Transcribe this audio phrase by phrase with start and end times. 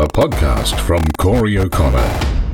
[0.00, 1.98] a podcast from Corey O'Connor.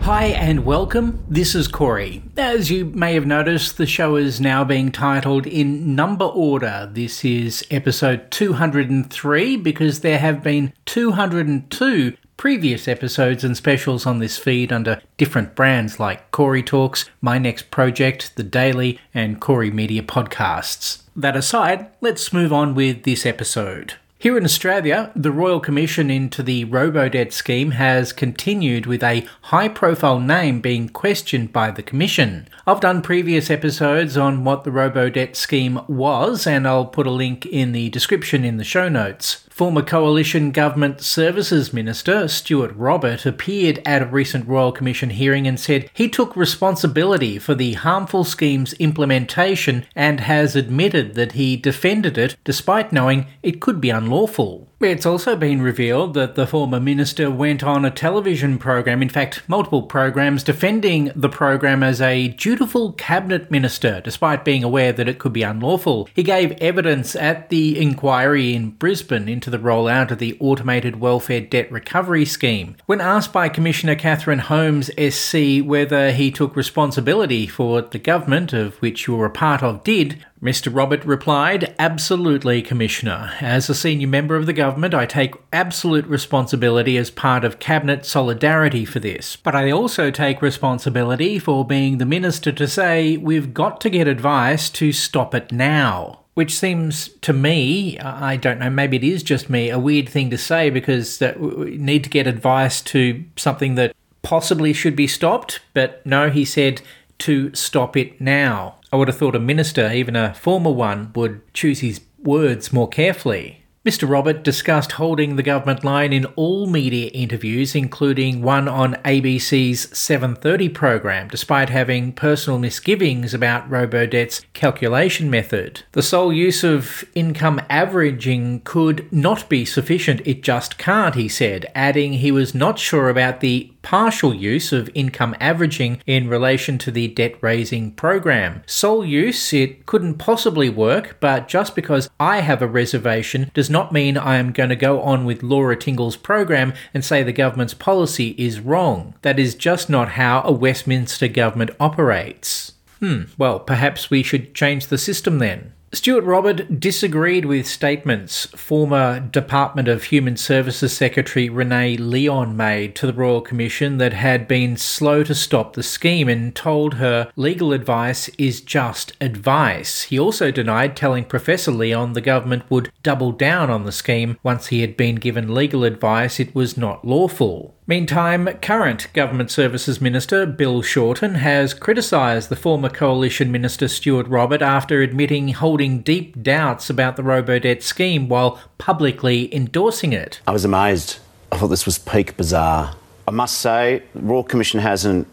[0.00, 1.22] Hi and welcome.
[1.28, 2.22] This is Corey.
[2.38, 6.88] As you may have noticed, the show is now being titled in number order.
[6.90, 14.38] This is episode 203 because there have been 202 previous episodes and specials on this
[14.38, 20.02] feed under different brands like Corey Talks, My Next Project, The Daily, and Corey Media
[20.02, 21.02] Podcasts.
[21.14, 23.96] That aside, let's move on with this episode.
[24.24, 29.68] Here in Australia, the Royal Commission into the Robodebt scheme has continued with a high
[29.68, 32.48] profile name being questioned by the Commission.
[32.66, 37.44] I've done previous episodes on what the Robodebt scheme was, and I'll put a link
[37.44, 39.44] in the description in the show notes.
[39.54, 45.60] Former Coalition Government Services Minister Stuart Robert appeared at a recent Royal Commission hearing and
[45.60, 52.18] said he took responsibility for the harmful scheme's implementation and has admitted that he defended
[52.18, 54.68] it despite knowing it could be unlawful.
[54.80, 59.42] It's also been revealed that the former minister went on a television program, in fact,
[59.48, 65.18] multiple programs, defending the program as a dutiful cabinet minister, despite being aware that it
[65.18, 66.08] could be unlawful.
[66.12, 71.40] He gave evidence at the inquiry in Brisbane into the rollout of the automated welfare
[71.40, 72.76] debt recovery scheme.
[72.86, 78.54] When asked by Commissioner Catherine Holmes SC whether he took responsibility for what the government,
[78.54, 80.74] of which you were a part of, did, Mr.
[80.74, 83.34] Robert replied, Absolutely, Commissioner.
[83.40, 88.06] As a senior member of the government, I take absolute responsibility as part of Cabinet
[88.06, 89.36] solidarity for this.
[89.36, 94.08] But I also take responsibility for being the minister to say we've got to get
[94.08, 99.22] advice to stop it now which seems to me, I don't know, maybe it is
[99.22, 103.24] just me, a weird thing to say because that we need to get advice to
[103.36, 105.60] something that possibly should be stopped.
[105.72, 106.82] But no, he said
[107.18, 108.76] to stop it now.
[108.92, 112.88] I would have thought a minister, even a former one, would choose his words more
[112.88, 113.63] carefully.
[113.84, 114.08] Mr.
[114.08, 120.70] Robert discussed holding the government line in all media interviews, including one on ABC's 7:30
[120.70, 125.82] program, despite having personal misgivings about Robodebt's calculation method.
[125.92, 131.70] The sole use of income averaging could not be sufficient, it just can't, he said,
[131.74, 136.90] adding he was not sure about the partial use of income averaging in relation to
[136.90, 138.62] the debt raising program.
[138.66, 143.92] Sole use, it couldn't possibly work, but just because I have a reservation does not
[143.92, 147.74] mean I am going to go on with Laura Tingle's program and say the government's
[147.74, 149.14] policy is wrong.
[149.20, 152.72] That is just not how a Westminster government operates.
[153.00, 155.73] Hmm, well, perhaps we should change the system then.
[155.94, 163.06] Stuart Robert disagreed with statements former Department of Human Services Secretary Renee Leon made to
[163.06, 167.72] the Royal Commission that had been slow to stop the scheme and told her legal
[167.72, 170.02] advice is just advice.
[170.02, 174.66] He also denied telling Professor Leon the government would double down on the scheme once
[174.66, 177.76] he had been given legal advice it was not lawful.
[177.86, 184.62] Meantime, current Government Services Minister Bill Shorten has criticised the former Coalition Minister Stuart Robert
[184.62, 190.40] after admitting holding deep doubts about the Robodebt scheme while publicly endorsing it.
[190.46, 191.18] I was amazed.
[191.52, 192.94] I thought this was peak bizarre.
[193.28, 195.28] I must say, the Royal Commission hasn't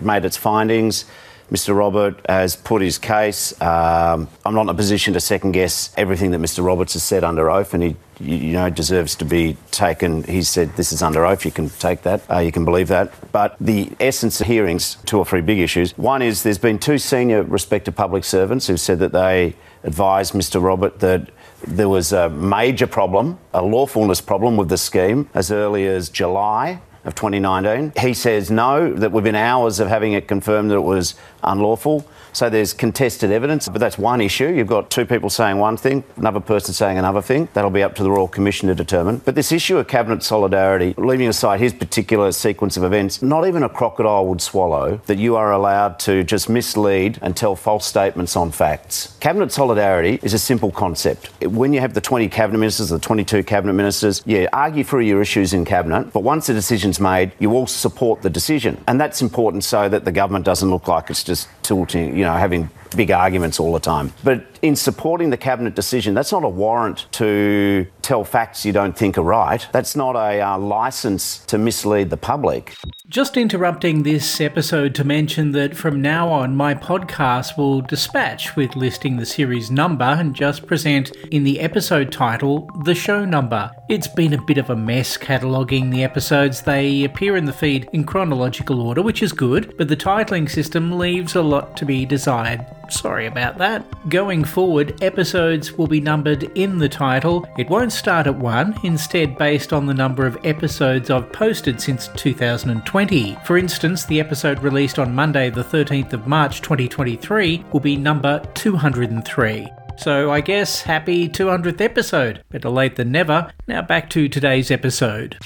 [0.00, 1.06] made its findings.
[1.50, 1.76] Mr.
[1.76, 3.58] Robert has put his case.
[3.60, 6.64] Um, I'm not in a position to second guess everything that Mr.
[6.64, 10.24] Roberts has said under oath, and he, you know, deserves to be taken.
[10.24, 11.44] He said this is under oath.
[11.44, 12.22] You can take that.
[12.28, 13.12] Uh, you can believe that.
[13.30, 15.96] But the essence of hearings, two or three big issues.
[15.96, 20.60] One is there's been two senior respected public servants who said that they advised Mr.
[20.60, 21.30] Robert that
[21.66, 26.80] there was a major problem, a lawfulness problem with the scheme as early as July
[27.06, 27.92] of 2019.
[27.98, 32.06] He says no, that within hours of having it confirmed that it was unlawful.
[32.36, 34.48] So there's contested evidence, but that's one issue.
[34.48, 37.48] You've got two people saying one thing, another person saying another thing.
[37.54, 39.22] That'll be up to the Royal Commission to determine.
[39.24, 43.62] But this issue of cabinet solidarity, leaving aside his particular sequence of events, not even
[43.62, 48.36] a crocodile would swallow that you are allowed to just mislead and tell false statements
[48.36, 49.16] on facts.
[49.18, 51.30] Cabinet solidarity is a simple concept.
[51.42, 55.22] When you have the 20 cabinet ministers, the 22 cabinet ministers, yeah, argue through your
[55.22, 58.82] issues in cabinet, but once the decision's made, you all support the decision.
[58.86, 62.34] And that's important so that the government doesn't look like it's just tilting, you know,
[62.34, 64.12] having big arguments all the time.
[64.24, 68.96] But in supporting the cabinet decision, that's not a warrant to tell facts you don't
[68.96, 69.66] think are right.
[69.72, 72.74] That's not a uh, license to mislead the public.
[73.08, 78.74] Just interrupting this episode to mention that from now on, my podcast will dispatch with
[78.74, 83.70] listing the series number and just present in the episode title the show number.
[83.88, 86.62] It's been a bit of a mess cataloguing the episodes.
[86.62, 90.98] They appear in the feed in chronological order, which is good, but the titling system
[90.98, 93.84] leaves a lot to be desired Sorry about that.
[94.08, 97.46] Going forward, episodes will be numbered in the title.
[97.58, 102.08] It won't start at 1, instead, based on the number of episodes I've posted since
[102.16, 103.36] 2020.
[103.44, 108.40] For instance, the episode released on Monday, the 13th of March 2023, will be number
[108.54, 109.68] 203.
[109.98, 112.42] So I guess happy 200th episode.
[112.50, 113.50] Better late than never.
[113.66, 115.38] Now back to today's episode.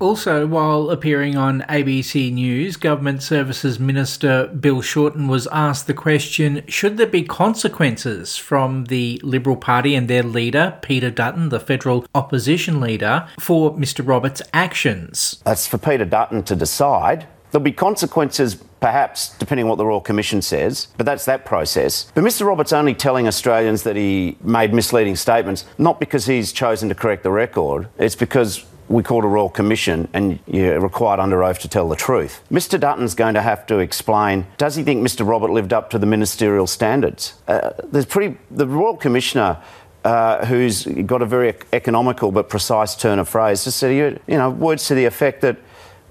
[0.00, 6.64] Also, while appearing on ABC News, Government Services Minister Bill Shorten was asked the question
[6.66, 12.06] Should there be consequences from the Liberal Party and their leader, Peter Dutton, the federal
[12.14, 14.06] opposition leader, for Mr.
[14.06, 15.42] Roberts' actions?
[15.44, 17.26] That's for Peter Dutton to decide.
[17.50, 22.10] There'll be consequences, perhaps, depending on what the Royal Commission says, but that's that process.
[22.14, 22.46] But Mr.
[22.46, 27.22] Roberts only telling Australians that he made misleading statements, not because he's chosen to correct
[27.22, 31.68] the record, it's because we called a Royal Commission and you're required under oath to
[31.68, 32.42] tell the truth.
[32.50, 35.98] Mr Dutton's going to have to explain does he think Mr Robert lived up to
[35.98, 37.34] the ministerial standards?
[37.46, 39.58] Uh, there's pretty, the Royal Commissioner.
[40.02, 43.64] Uh, who's got a very economical but precise turn of phrase?
[43.64, 45.58] Just said, you know, words to the effect that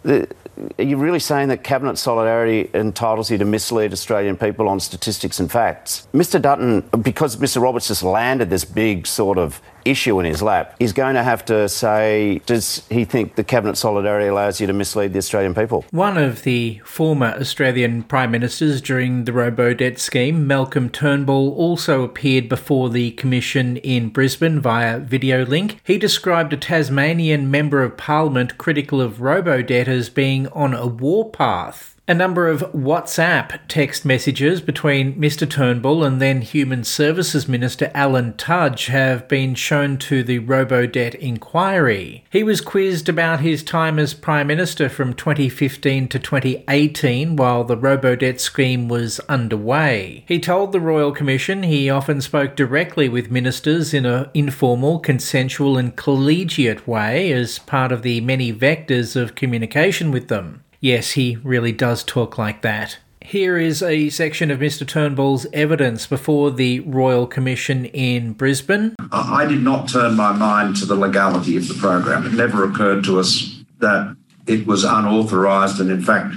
[0.03, 0.29] the,
[0.77, 5.39] are you really saying that cabinet solidarity entitles you to mislead Australian people on statistics
[5.39, 6.07] and facts?
[6.13, 10.75] Mr Dutton, because Mr Roberts just landed this big sort of issue in his lap,
[10.79, 14.73] he's going to have to say, does he think the cabinet solidarity allows you to
[14.73, 15.85] mislead the Australian people?
[15.91, 22.03] One of the former Australian Prime Ministers during the robo debt scheme, Malcolm Turnbull, also
[22.03, 25.79] appeared before the Commission in Brisbane via video link.
[25.83, 30.87] He described a Tasmanian Member of Parliament critical of robo debt as being on a
[30.87, 31.95] warpath.
[32.09, 35.47] A number of WhatsApp text messages between Mr.
[35.47, 42.23] Turnbull and then Human Services Minister Alan Tudge have been shown to the Robodebt inquiry.
[42.31, 47.77] He was quizzed about his time as Prime Minister from 2015 to 2018 while the
[47.77, 50.23] Robodebt scheme was underway.
[50.27, 55.77] He told the Royal Commission he often spoke directly with ministers in an informal, consensual,
[55.77, 60.63] and collegiate way as part of the many vectors of communication with them.
[60.81, 62.99] Yes, he really does talk like that.
[63.21, 64.87] Here is a section of Mr.
[64.87, 68.95] Turnbull's evidence before the Royal Commission in Brisbane.
[69.11, 72.25] I did not turn my mind to the legality of the program.
[72.25, 74.15] It never occurred to us that
[74.47, 76.33] it was unauthorised, and in fact,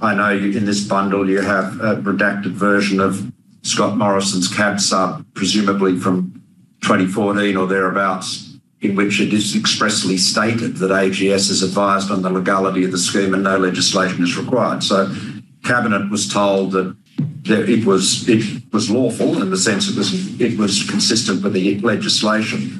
[0.00, 3.30] I know you, in this bundle you have a redacted version of
[3.62, 6.42] Scott Morrison's cab sub, presumably from
[6.82, 8.49] 2014 or thereabouts,
[8.80, 12.98] in which it is expressly stated that AGS is advised on the legality of the
[12.98, 14.82] scheme and no legislation is required.
[14.82, 15.14] So,
[15.64, 16.96] cabinet was told that
[17.44, 21.78] it was it was lawful in the sense it was it was consistent with the
[21.80, 22.78] legislation.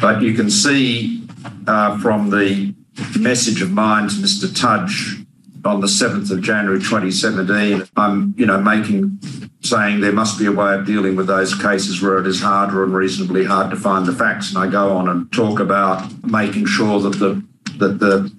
[0.00, 1.26] But you can see
[1.66, 2.74] uh, from the
[3.18, 4.48] message of mine to Mr.
[4.54, 5.25] Tudge
[5.66, 9.18] on the 7th of January 2017, I'm you know making
[9.62, 12.72] saying there must be a way of dealing with those cases where it is hard
[12.72, 14.50] or unreasonably hard to find the facts.
[14.50, 17.42] And I go on and talk about making sure that the
[17.78, 18.32] that the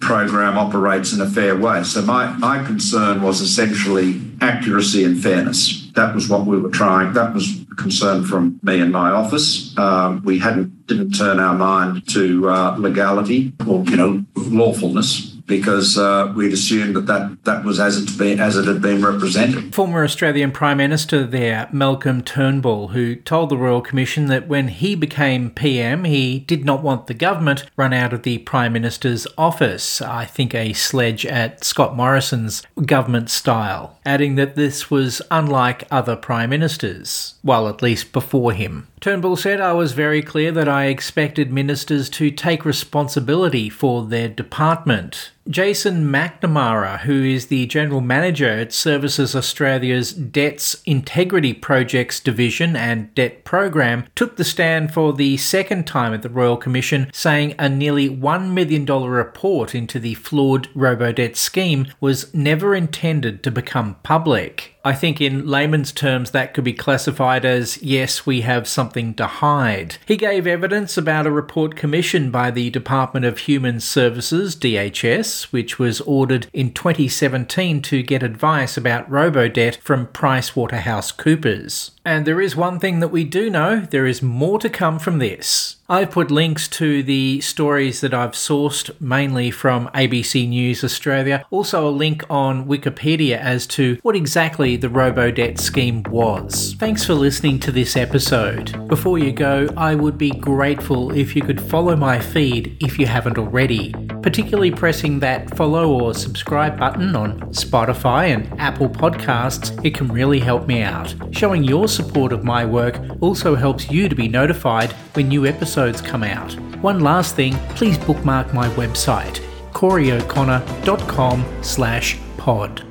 [0.00, 1.82] program operates in a fair way.
[1.82, 5.90] So my, my concern was essentially accuracy and fairness.
[5.96, 7.12] That was what we were trying.
[7.14, 9.76] That was a concern from me and my office.
[9.76, 15.98] Um, we hadn't didn't turn our mind to uh, legality or you know lawfulness because
[15.98, 19.74] uh, we'd assumed that, that that was as it, been, as it had been represented.
[19.74, 24.94] Former Australian Prime Minister there, Malcolm Turnbull, who told the Royal Commission that when he
[24.94, 30.00] became PM, he did not want the government run out of the Prime Minister's office.
[30.02, 36.14] I think a sledge at Scott Morrison's government style, adding that this was unlike other
[36.14, 38.86] Prime Ministers, well, at least before him.
[39.00, 44.28] Turnbull said I was very clear that I expected ministers to take responsibility for their
[44.28, 45.30] department.
[45.48, 53.14] Jason McNamara, who is the General Manager at Services Australia's Debts Integrity Projects Division and
[53.14, 57.66] Debt Program, took the stand for the second time at the Royal Commission, saying a
[57.66, 64.77] nearly $1 million report into the flawed robo-debt scheme was never intended to become public.
[64.84, 69.26] I think in layman's terms that could be classified as yes, we have something to
[69.26, 69.96] hide.
[70.06, 75.78] He gave evidence about a report commissioned by the Department of Human Services, DHS, which
[75.78, 81.90] was ordered in 2017 to get advice about robo-debt from PricewaterhouseCoopers.
[82.08, 85.18] And there is one thing that we do know there is more to come from
[85.18, 85.76] this.
[85.90, 91.86] I've put links to the stories that I've sourced mainly from ABC News Australia, also
[91.86, 96.67] a link on Wikipedia as to what exactly the robo debt scheme was.
[96.78, 98.86] Thanks for listening to this episode.
[98.86, 103.06] Before you go, I would be grateful if you could follow my feed if you
[103.06, 103.92] haven't already,
[104.22, 109.84] particularly pressing that follow or subscribe button on Spotify and Apple Podcasts.
[109.84, 111.12] It can really help me out.
[111.32, 116.00] Showing your support of my work also helps you to be notified when new episodes
[116.00, 116.52] come out.
[116.80, 119.40] One last thing, please bookmark my website,
[119.72, 122.87] coreyoconnor.com slash pod.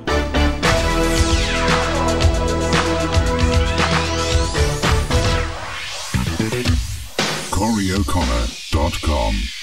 [8.04, 9.57] CoreyO'Connor.com